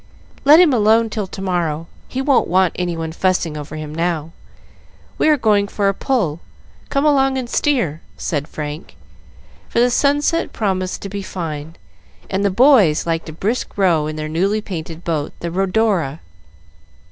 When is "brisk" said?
13.31-13.77